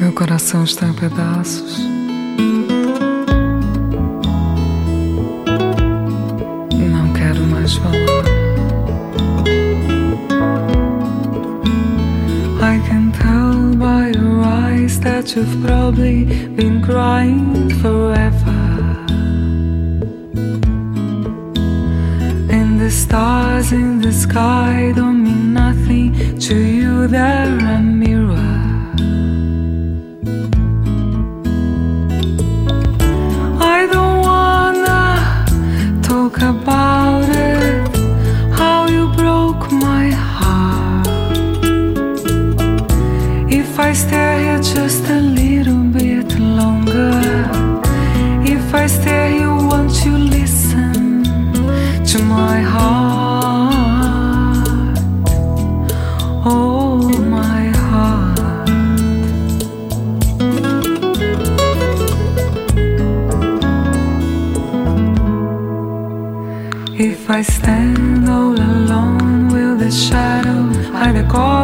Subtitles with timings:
[0.00, 1.80] Meu coração está em pedaços.
[6.72, 8.24] Não quero mais falar.
[12.60, 18.38] I can tell by your eyes that you've probably been crying forever.
[22.50, 25.27] In the stars in the sky don't
[52.22, 53.78] my heart.
[56.44, 58.38] Oh, my heart.
[66.98, 71.57] If I stand all alone, will the shadow hide the call?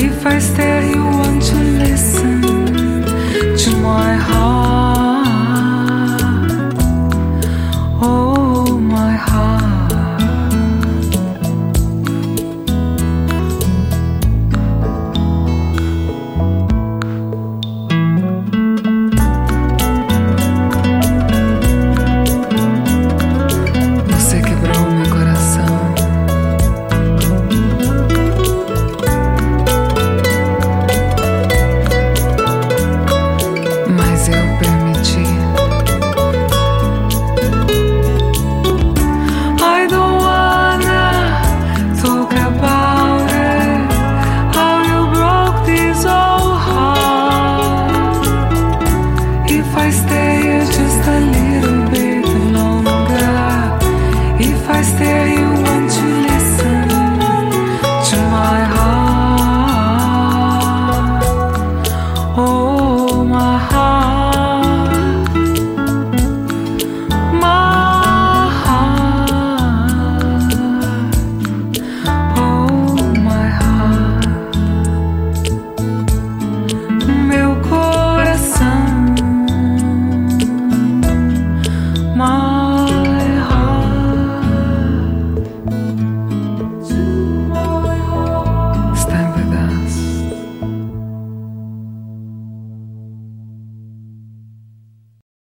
[0.00, 2.40] If I stare, you want to listen
[3.62, 5.07] to my heart.